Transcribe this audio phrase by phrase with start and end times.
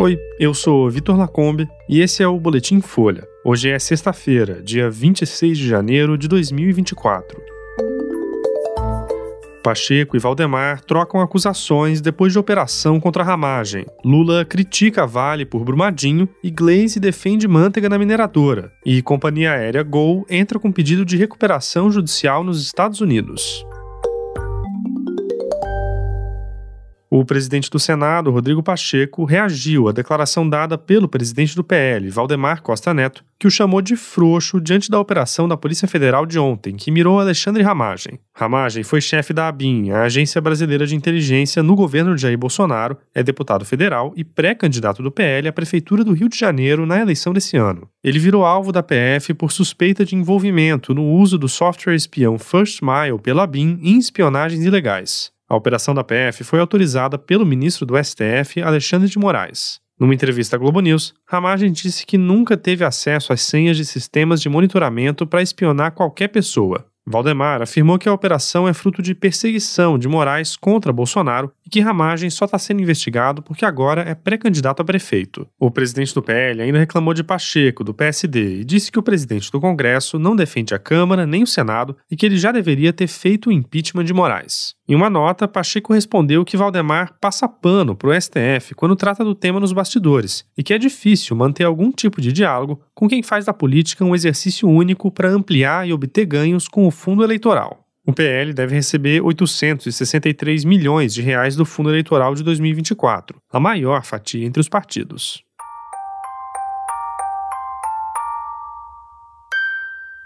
[0.00, 3.22] Oi, eu sou Vitor Lacombe e esse é o Boletim Folha.
[3.44, 7.38] Hoje é sexta-feira, dia 26 de janeiro de 2024.
[9.62, 13.84] Pacheco e Valdemar trocam acusações depois de operação contra a ramagem.
[14.02, 18.72] Lula critica Vale por Brumadinho e Glaze defende manteiga na mineradora.
[18.86, 23.66] E companhia aérea Gol entra com pedido de recuperação judicial nos Estados Unidos.
[27.12, 32.62] O presidente do Senado, Rodrigo Pacheco, reagiu à declaração dada pelo presidente do PL, Valdemar
[32.62, 36.76] Costa Neto, que o chamou de frouxo diante da operação da Polícia Federal de ontem,
[36.76, 38.20] que mirou Alexandre Ramagem.
[38.32, 42.96] Ramagem foi chefe da ABIN, a Agência Brasileira de Inteligência, no governo de Jair Bolsonaro,
[43.12, 47.32] é deputado federal e pré-candidato do PL à Prefeitura do Rio de Janeiro na eleição
[47.32, 47.88] desse ano.
[48.04, 52.82] Ele virou alvo da PF por suspeita de envolvimento no uso do software espião First
[52.82, 55.32] Mile pela ABIN em espionagens ilegais.
[55.50, 59.80] A operação da PF foi autorizada pelo ministro do STF, Alexandre de Moraes.
[59.98, 64.40] Numa entrevista à Globo News, Ramagem disse que nunca teve acesso às senhas de sistemas
[64.40, 66.86] de monitoramento para espionar qualquer pessoa.
[67.10, 71.80] Valdemar afirmou que a operação é fruto de perseguição de Moraes contra Bolsonaro e que
[71.80, 75.46] Ramagem só está sendo investigado porque agora é pré-candidato a prefeito.
[75.58, 79.50] O presidente do PL ainda reclamou de Pacheco, do PSD, e disse que o presidente
[79.50, 83.08] do Congresso não defende a Câmara nem o Senado e que ele já deveria ter
[83.08, 84.74] feito o impeachment de Moraes.
[84.90, 89.36] Em uma nota, Pacheco respondeu que Valdemar passa pano para o STF quando trata do
[89.36, 93.44] tema nos bastidores e que é difícil manter algum tipo de diálogo com quem faz
[93.44, 97.82] da política um exercício único para ampliar e obter ganhos com o fundo eleitoral.
[98.06, 104.04] O PL deve receber 863 milhões de reais do fundo eleitoral de 2024, a maior
[104.04, 105.42] fatia entre os partidos.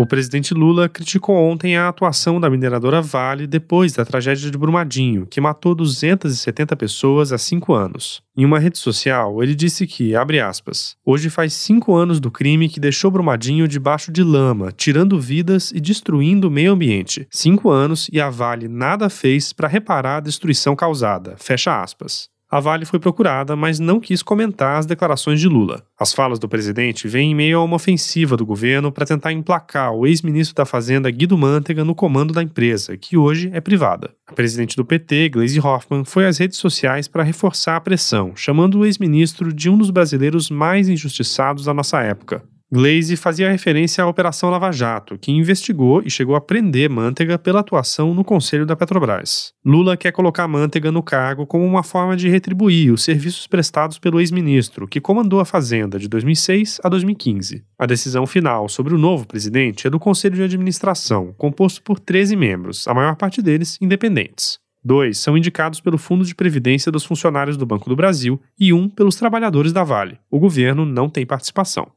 [0.00, 5.26] O presidente Lula criticou ontem a atuação da mineradora Vale depois da tragédia de Brumadinho,
[5.26, 8.22] que matou 270 pessoas há cinco anos.
[8.34, 12.66] Em uma rede social, ele disse que, abre aspas, hoje faz cinco anos do crime
[12.66, 17.28] que deixou Brumadinho debaixo de lama, tirando vidas e destruindo o meio ambiente.
[17.30, 21.34] Cinco anos e a Vale nada fez para reparar a destruição causada.
[21.36, 22.30] Fecha aspas.
[22.50, 25.84] A Vale foi procurada, mas não quis comentar as declarações de Lula.
[25.96, 29.92] As falas do presidente vêm em meio a uma ofensiva do governo para tentar emplacar
[29.92, 34.10] o ex-ministro da Fazenda Guido Mantega no comando da empresa, que hoje é privada.
[34.26, 38.80] A presidente do PT, Gleisi Hoffmann, foi às redes sociais para reforçar a pressão, chamando
[38.80, 42.42] o ex-ministro de um dos brasileiros mais injustiçados da nossa época.
[42.72, 47.58] Glaze fazia referência à Operação Lava Jato, que investigou e chegou a prender Manteiga pela
[47.58, 49.52] atuação no Conselho da Petrobras.
[49.64, 54.20] Lula quer colocar Manteiga no cargo como uma forma de retribuir os serviços prestados pelo
[54.20, 57.64] ex-ministro, que comandou a Fazenda de 2006 a 2015.
[57.76, 62.36] A decisão final sobre o novo presidente é do Conselho de Administração, composto por 13
[62.36, 64.60] membros, a maior parte deles independentes.
[64.82, 68.88] Dois são indicados pelo Fundo de Previdência dos Funcionários do Banco do Brasil e um
[68.88, 70.18] pelos trabalhadores da Vale.
[70.30, 71.90] O governo não tem participação.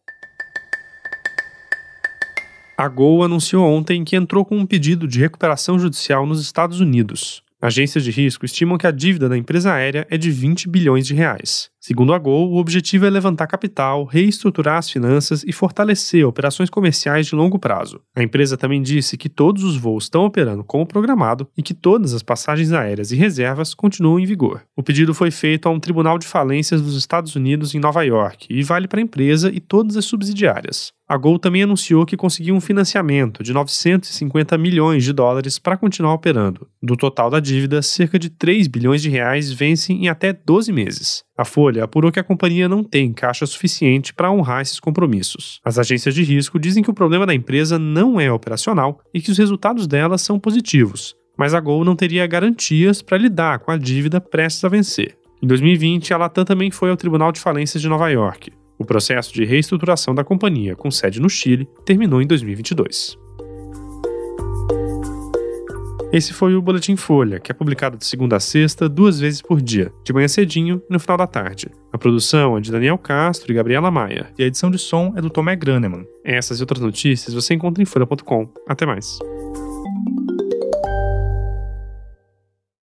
[2.75, 7.43] A Gol anunciou ontem que entrou com um pedido de recuperação judicial nos Estados Unidos.
[7.61, 11.13] Agências de risco estimam que a dívida da empresa aérea é de 20 bilhões de
[11.13, 11.69] reais.
[11.85, 17.27] Segundo a Gol, o objetivo é levantar capital, reestruturar as finanças e fortalecer operações comerciais
[17.27, 17.99] de longo prazo.
[18.15, 22.13] A empresa também disse que todos os voos estão operando como programado e que todas
[22.13, 24.61] as passagens aéreas e reservas continuam em vigor.
[24.77, 28.47] O pedido foi feito a um tribunal de falências dos Estados Unidos em Nova York
[28.49, 30.93] e vale para a empresa e todas as subsidiárias.
[31.05, 36.13] A Gol também anunciou que conseguiu um financiamento de 950 milhões de dólares para continuar
[36.13, 36.65] operando.
[36.81, 41.23] Do total da dívida, cerca de 3 bilhões de reais vencem em até 12 meses.
[41.35, 45.59] A Folha apurou que a companhia não tem caixa suficiente para honrar esses compromissos.
[45.65, 49.31] As agências de risco dizem que o problema da empresa não é operacional e que
[49.31, 53.77] os resultados dela são positivos, mas a Gol não teria garantias para lidar com a
[53.77, 55.17] dívida prestes a vencer.
[55.41, 58.51] Em 2020, a Latam também foi ao Tribunal de Falências de Nova York.
[58.77, 63.22] O processo de reestruturação da companhia, com sede no Chile, terminou em 2022.
[66.13, 69.59] Esse foi o Boletim Folha, que é publicado de segunda a sexta, duas vezes por
[69.59, 71.71] dia, de manhã cedinho e no final da tarde.
[71.91, 75.21] A produção é de Daniel Castro e Gabriela Maia, e a edição de som é
[75.21, 76.05] do Tomé Graneman.
[76.23, 78.47] Essas e outras notícias você encontra em folha.com.
[78.67, 79.17] Até mais.